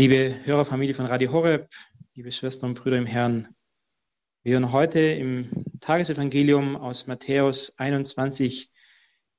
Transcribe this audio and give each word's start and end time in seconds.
Liebe 0.00 0.34
Hörerfamilie 0.44 0.94
von 0.94 1.04
Radio 1.04 1.30
Horeb, 1.30 1.68
liebe 2.14 2.32
Schwestern 2.32 2.70
und 2.70 2.80
Brüder 2.80 2.96
im 2.96 3.04
Herrn, 3.04 3.54
wir 4.42 4.54
hören 4.54 4.72
heute 4.72 4.98
im 4.98 5.50
Tagesevangelium 5.80 6.74
aus 6.74 7.06
Matthäus 7.06 7.78
21 7.78 8.70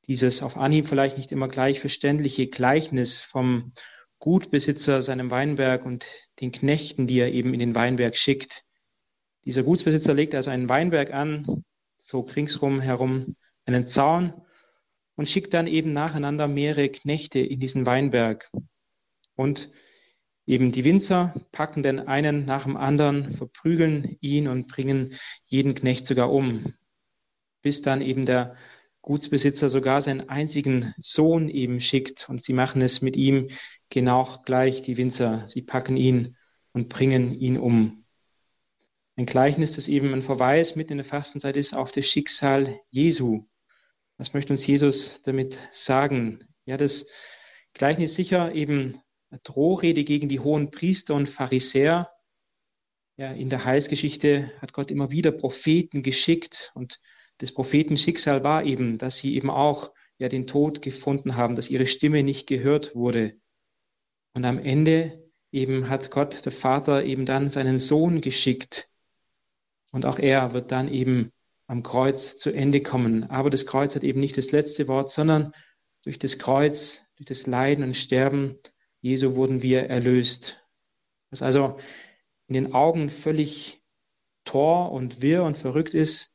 dieses 0.06 0.44
auf 0.44 0.58
Anhieb 0.58 0.86
vielleicht 0.86 1.18
nicht 1.18 1.32
immer 1.32 1.48
gleich 1.48 1.80
verständliche 1.80 2.46
Gleichnis 2.46 3.24
vom 3.24 3.74
Gutbesitzer 4.20 5.02
seinem 5.02 5.32
Weinberg 5.32 5.84
und 5.84 6.06
den 6.42 6.52
Knechten, 6.52 7.08
die 7.08 7.18
er 7.18 7.32
eben 7.32 7.56
in 7.56 7.60
den 7.60 7.74
Weinberg 7.74 8.16
schickt. 8.16 8.64
Dieser 9.46 9.64
Gutsbesitzer 9.64 10.14
legt 10.14 10.36
also 10.36 10.52
einen 10.52 10.70
Weinberg 10.70 11.12
an, 11.12 11.64
so 11.98 12.20
ringsrum 12.20 12.82
herum 12.82 13.36
einen 13.66 13.88
Zaun 13.88 14.32
und 15.16 15.28
schickt 15.28 15.56
dann 15.56 15.66
eben 15.66 15.92
nacheinander 15.92 16.48
mehrere 16.48 16.90
Knechte 16.90 17.40
in 17.40 17.60
diesen 17.60 17.88
Weinberg. 17.88 18.52
Und 19.36 19.72
Eben 20.52 20.74
die 20.74 20.84
Winzer 20.84 21.34
packen 21.54 21.82
den 21.82 22.10
einen 22.10 22.44
nach 22.44 22.64
dem 22.64 22.76
anderen, 22.76 23.32
verprügeln 23.32 24.18
ihn 24.20 24.50
und 24.50 24.68
bringen 24.68 25.18
jeden 25.46 25.76
Knecht 25.76 26.06
sogar 26.06 26.30
um, 26.30 26.74
bis 27.62 27.82
dann 27.82 28.02
eben 28.02 28.26
der 28.26 28.58
Gutsbesitzer 29.02 29.70
sogar 29.70 30.02
seinen 30.02 30.28
einzigen 30.28 30.94
Sohn 30.98 31.48
eben 31.48 31.80
schickt 31.80 32.28
und 32.28 32.44
sie 32.44 32.52
machen 32.52 32.82
es 32.82 33.02
mit 33.02 33.16
ihm 33.16 33.48
genau 33.90 34.42
gleich, 34.44 34.82
die 34.82 34.98
Winzer. 34.98 35.48
Sie 35.48 35.62
packen 35.62 35.96
ihn 35.96 36.36
und 36.74 36.90
bringen 36.90 37.34
ihn 37.34 37.58
um. 37.58 38.04
Ein 39.16 39.28
Gleichnis, 39.28 39.72
das 39.72 39.88
eben 39.88 40.14
ein 40.14 40.22
Verweis 40.22 40.76
mitten 40.76 40.92
in 40.92 40.98
der 40.98 41.06
Fastenzeit 41.06 41.56
ist 41.56 41.74
auf 41.74 41.94
das 41.94 42.08
Schicksal 42.08 42.78
Jesu. 42.90 43.46
Was 44.18 44.34
möchte 44.34 44.52
uns 44.52 44.68
Jesus 44.68 45.22
damit 45.22 45.58
sagen? 45.72 46.44
Ja, 46.66 46.76
das 46.76 47.06
Gleichnis 47.72 48.16
sicher 48.16 48.54
eben 48.54 49.02
Drohrede 49.44 50.04
gegen 50.04 50.30
die 50.30 50.40
hohen 50.40 50.72
Priester 50.72 51.16
und 51.16 51.30
Pharisäer. 51.30 52.10
Ja, 53.18 53.32
in 53.32 53.50
der 53.50 53.66
Heilsgeschichte 53.66 54.52
hat 54.60 54.74
Gott 54.74 54.92
immer 54.92 55.12
wieder 55.12 55.32
Propheten 55.32 56.04
geschickt 56.04 56.72
und 56.74 57.00
das 57.38 57.52
Prophetenschicksal 57.52 58.44
war 58.44 58.64
eben, 58.64 58.98
dass 58.98 59.18
sie 59.18 59.36
eben 59.36 59.50
auch 59.50 59.92
ja 60.18 60.30
den 60.30 60.46
Tod 60.46 60.82
gefunden 60.82 61.36
haben, 61.36 61.56
dass 61.56 61.70
ihre 61.70 61.88
Stimme 61.88 62.24
nicht 62.24 62.48
gehört 62.48 62.96
wurde. 62.96 63.40
Und 64.34 64.46
am 64.46 64.60
Ende 64.60 65.28
eben 65.52 65.90
hat 65.90 66.12
Gott, 66.12 66.46
der 66.46 66.52
Vater, 66.52 67.04
eben 67.04 67.26
dann 67.26 67.50
seinen 67.50 67.80
Sohn 67.80 68.22
geschickt. 68.22 68.90
Und 69.92 70.06
auch 70.06 70.20
er 70.20 70.54
wird 70.54 70.72
dann 70.72 70.88
eben 70.88 71.32
am 71.68 71.84
Kreuz 71.84 72.36
zu 72.36 72.52
Ende 72.52 72.82
kommen. 72.82 73.30
Aber 73.30 73.50
das 73.50 73.66
Kreuz 73.66 73.96
hat 73.96 74.04
eben 74.04 74.20
nicht 74.20 74.38
das 74.38 74.52
letzte 74.52 74.88
Wort, 74.88 75.10
sondern 75.10 75.52
durch 76.04 76.20
das 76.20 76.38
Kreuz, 76.38 77.06
durch 77.16 77.26
das 77.26 77.48
Leiden 77.48 77.84
und 77.84 77.96
Sterben 77.96 78.60
Jesu 79.02 79.36
wurden 79.36 79.62
wir 79.62 79.90
erlöst. 79.90 80.64
Was 81.30 81.42
also 81.42 81.78
in 82.48 82.54
den 82.54 82.74
Augen 82.74 83.10
völlig 83.10 83.82
tor 84.46 84.92
und 84.92 85.22
wirr 85.22 85.44
und 85.44 85.58
verrückt 85.58 85.94
ist, 85.94 86.32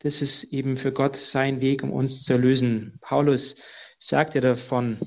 das 0.00 0.22
ist 0.22 0.44
eben 0.44 0.76
für 0.76 0.92
Gott 0.92 1.16
sein 1.16 1.60
Weg, 1.60 1.82
um 1.82 1.92
uns 1.92 2.24
zu 2.24 2.34
erlösen. 2.34 2.98
Paulus 3.00 3.56
sagt 3.98 4.34
ja 4.34 4.40
davon, 4.40 4.98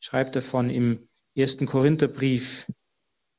schreibt 0.00 0.34
davon 0.36 0.70
im 0.70 1.08
ersten 1.34 1.66
Korintherbrief, 1.66 2.66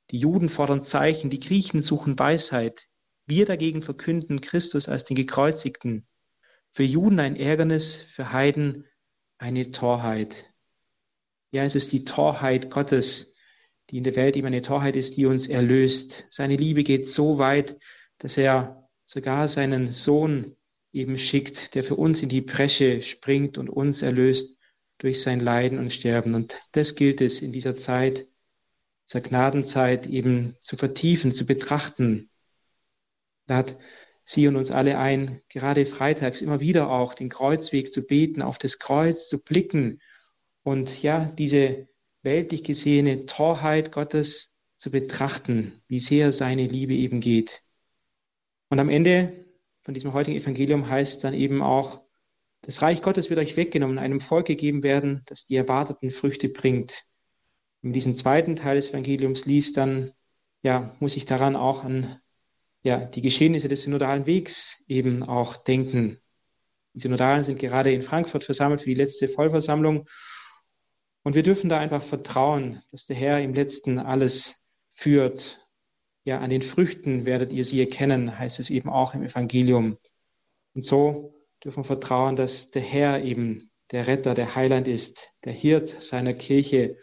die 0.10 0.18
Juden 0.18 0.50
fordern 0.50 0.82
Zeichen, 0.82 1.30
die 1.30 1.40
Griechen 1.40 1.82
suchen 1.82 2.20
Weisheit. 2.20 2.88
Wir 3.26 3.46
dagegen 3.46 3.82
verkünden 3.82 4.42
Christus 4.42 4.90
als 4.90 5.06
den 5.06 5.16
Gekreuzigten. 5.16 6.06
Für 6.70 6.84
Juden 6.84 7.20
ein 7.20 7.38
Ärgernis, 7.38 7.96
für 7.96 8.34
Heiden 8.34 8.86
eine 9.38 9.72
Torheit. 9.72 10.51
Ja, 11.52 11.64
es 11.66 11.76
ist 11.76 11.92
die 11.92 12.06
Torheit 12.06 12.72
Gottes, 12.72 13.36
die 13.90 13.98
in 13.98 14.06
der 14.06 14.16
Welt 14.16 14.38
eben 14.38 14.48
eine 14.48 14.62
Torheit 14.62 14.96
ist, 14.96 15.18
die 15.18 15.26
uns 15.26 15.48
erlöst. 15.48 16.28
Seine 16.30 16.56
Liebe 16.56 16.84
geht 16.84 17.06
so 17.06 17.40
weit, 17.40 17.78
dass 18.20 18.38
er 18.38 18.90
sogar 19.06 19.50
seinen 19.50 19.92
Sohn 19.92 20.56
eben 20.94 21.18
schickt, 21.18 21.76
der 21.76 21.84
für 21.84 21.96
uns 21.96 22.24
in 22.24 22.30
die 22.30 22.40
Bresche 22.40 23.02
springt 23.02 23.58
und 23.58 23.70
uns 23.70 24.02
erlöst 24.02 24.58
durch 24.98 25.22
sein 25.22 25.42
Leiden 25.42 25.78
und 25.78 25.92
Sterben. 25.92 26.36
Und 26.36 26.58
das 26.72 26.96
gilt 26.96 27.20
es 27.20 27.42
in 27.42 27.52
dieser 27.52 27.76
Zeit, 27.76 28.28
dieser 29.10 29.20
Gnadenzeit 29.20 30.06
eben 30.08 30.56
zu 30.62 30.78
vertiefen, 30.78 31.34
zu 31.34 31.46
betrachten. 31.46 32.30
Da 33.48 33.58
hat 33.58 33.78
Sie 34.24 34.48
und 34.48 34.56
uns 34.56 34.72
alle 34.72 34.98
ein, 34.98 35.42
gerade 35.50 35.84
freitags 35.84 36.40
immer 36.40 36.62
wieder 36.62 36.90
auch 36.90 37.14
den 37.14 37.28
Kreuzweg 37.28 37.92
zu 37.92 38.04
beten, 38.04 38.42
auf 38.42 38.58
das 38.58 38.80
Kreuz 38.80 39.28
zu 39.28 39.40
blicken 39.40 40.00
und 40.64 41.02
ja, 41.02 41.26
diese 41.26 41.88
weltlich 42.24 42.64
gesehene 42.64 43.26
Torheit 43.26 43.92
Gottes 43.92 44.56
zu 44.78 44.92
betrachten, 44.92 45.82
wie 45.88 46.00
sehr 46.00 46.32
seine 46.32 46.66
Liebe 46.68 46.94
eben 46.94 47.20
geht. 47.20 47.62
Und 48.70 48.80
am 48.80 48.90
Ende 48.90 49.46
von 49.84 49.94
diesem 49.94 50.14
heutigen 50.14 50.38
Evangelium 50.38 50.88
heißt 50.88 51.24
dann 51.24 51.34
eben 51.34 51.62
auch, 51.62 52.02
das 52.62 52.82
Reich 52.82 53.02
Gottes 53.02 53.30
wird 53.30 53.40
euch 53.40 53.58
weggenommen, 53.58 53.98
einem 53.98 54.20
Volk 54.20 54.46
gegeben 54.46 54.84
werden, 54.84 55.24
das 55.26 55.46
die 55.46 55.56
erwarteten 55.56 56.12
Früchte 56.12 56.48
bringt. 56.48 57.04
Wenn 57.82 57.90
man 57.90 57.94
diesen 57.94 58.16
zweiten 58.16 58.56
Teil 58.56 58.76
des 58.76 58.90
Evangeliums 58.90 59.46
liest, 59.46 59.78
dann 59.78 60.14
ja, 60.62 60.96
muss 61.00 61.18
ich 61.18 61.26
daran 61.26 61.56
auch 61.56 61.84
an 61.84 62.20
ja, 62.84 63.04
die 63.04 63.22
Geschehnisse 63.22 63.68
des 63.68 63.84
synodalen 63.84 64.28
Wegs 64.28 64.84
eben 64.88 65.24
auch 65.24 65.58
denken. 65.58 66.20
Die 66.94 67.00
Synodalen 67.00 67.44
sind 67.44 67.60
gerade 67.60 67.92
in 67.92 68.02
Frankfurt 68.02 68.44
versammelt 68.44 68.82
für 68.82 68.90
die 68.90 68.96
letzte 68.96 69.28
Vollversammlung 69.28 70.08
und 71.24 71.36
wir 71.36 71.44
dürfen 71.44 71.70
da 71.70 71.80
einfach 71.80 72.04
vertrauen, 72.04 72.82
dass 72.92 73.06
der 73.06 73.16
Herr 73.16 73.42
im 73.42 73.54
Letzten 73.54 74.00
alles 74.00 74.62
führt. 74.94 75.68
Ja, 76.24 76.40
an 76.40 76.50
den 76.50 76.62
Früchten 76.62 77.26
werdet 77.26 77.52
ihr 77.52 77.64
sie 77.64 77.80
erkennen, 77.80 78.38
heißt 78.38 78.60
es 78.60 78.70
eben 78.70 78.90
auch 78.90 79.14
im 79.14 79.24
Evangelium. 79.24 79.98
Und 80.74 80.86
so 80.86 81.36
dürfen 81.64 81.80
wir 81.80 81.84
vertrauen, 81.84 82.36
dass 82.36 82.72
der 82.72 82.82
Herr 82.82 83.24
eben 83.24 83.72
der 83.92 84.08
Retter, 84.08 84.34
der 84.34 84.56
Heiland 84.56 84.88
ist, 84.88 85.30
der 85.44 85.54
Hirt 85.54 85.90
seiner 85.90 86.34
Kirche, 86.34 86.98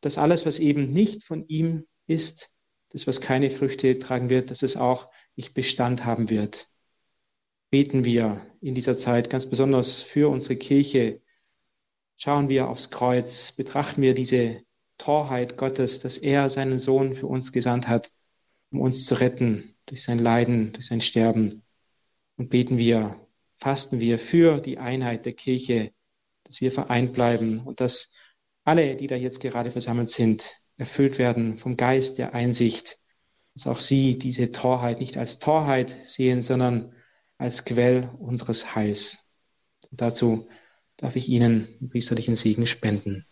dass 0.00 0.18
alles, 0.18 0.46
was 0.46 0.58
eben 0.58 0.92
nicht 0.92 1.24
von 1.24 1.46
ihm 1.48 1.86
ist, 2.06 2.50
das, 2.90 3.06
was 3.06 3.20
keine 3.20 3.50
Früchte 3.50 3.98
tragen 3.98 4.30
wird, 4.30 4.50
dass 4.50 4.62
es 4.62 4.76
auch 4.76 5.08
nicht 5.36 5.54
Bestand 5.54 6.04
haben 6.04 6.30
wird. 6.30 6.68
Beten 7.70 8.04
wir 8.04 8.46
in 8.60 8.74
dieser 8.74 8.96
Zeit 8.96 9.28
ganz 9.28 9.46
besonders 9.46 10.00
für 10.00 10.30
unsere 10.30 10.56
Kirche, 10.56 11.20
schauen 12.18 12.48
wir 12.48 12.68
aufs 12.68 12.90
Kreuz, 12.90 13.52
betrachten 13.52 14.02
wir 14.02 14.12
diese 14.12 14.60
Torheit 14.98 15.56
Gottes, 15.56 16.00
dass 16.00 16.18
er 16.18 16.48
seinen 16.48 16.78
Sohn 16.78 17.14
für 17.14 17.28
uns 17.28 17.52
gesandt 17.52 17.88
hat, 17.88 18.10
um 18.70 18.80
uns 18.80 19.06
zu 19.06 19.14
retten 19.14 19.76
durch 19.86 20.02
sein 20.02 20.18
Leiden, 20.18 20.72
durch 20.72 20.86
sein 20.86 21.00
Sterben. 21.00 21.62
Und 22.36 22.50
beten 22.50 22.76
wir, 22.76 23.20
fasten 23.56 24.00
wir 24.00 24.18
für 24.18 24.60
die 24.60 24.78
Einheit 24.78 25.26
der 25.26 25.32
Kirche, 25.32 25.92
dass 26.42 26.60
wir 26.60 26.72
vereint 26.72 27.12
bleiben 27.12 27.60
und 27.60 27.80
dass 27.80 28.12
alle, 28.64 28.96
die 28.96 29.06
da 29.06 29.14
jetzt 29.14 29.40
gerade 29.40 29.70
versammelt 29.70 30.10
sind, 30.10 30.60
erfüllt 30.76 31.18
werden 31.18 31.56
vom 31.56 31.76
Geist 31.76 32.18
der 32.18 32.34
Einsicht, 32.34 32.98
dass 33.54 33.66
auch 33.66 33.80
sie 33.80 34.18
diese 34.18 34.50
Torheit 34.50 35.00
nicht 35.00 35.16
als 35.16 35.38
Torheit 35.38 35.90
sehen, 35.90 36.42
sondern 36.42 36.94
als 37.38 37.64
Quell 37.64 38.10
unseres 38.18 38.74
Heils. 38.74 39.24
Und 39.90 40.00
dazu 40.00 40.48
darf 40.98 41.16
ich 41.16 41.30
Ihnen 41.30 41.66
priesterlichen 41.88 42.36
Segen 42.36 42.66
spenden. 42.66 43.24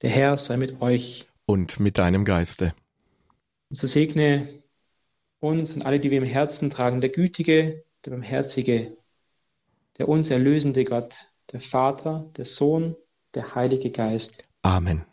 Der 0.00 0.10
Herr 0.10 0.36
sei 0.38 0.56
mit 0.56 0.80
euch. 0.80 1.28
Und 1.44 1.78
mit 1.78 1.98
deinem 1.98 2.24
Geiste. 2.24 2.74
Und 3.68 3.76
so 3.76 3.86
segne 3.86 4.48
uns 5.40 5.74
und 5.74 5.84
alle, 5.84 6.00
die 6.00 6.10
wir 6.10 6.18
im 6.18 6.24
Herzen 6.24 6.70
tragen, 6.70 7.00
der 7.00 7.10
gütige, 7.10 7.84
der 8.04 8.12
barmherzige, 8.12 8.96
der 9.98 10.08
uns 10.08 10.30
erlösende 10.30 10.84
Gott, 10.84 11.28
der 11.52 11.60
Vater, 11.60 12.30
der 12.36 12.44
Sohn, 12.44 12.96
der 13.34 13.54
Heilige 13.54 13.90
Geist. 13.90 14.42
Amen. 14.62 15.04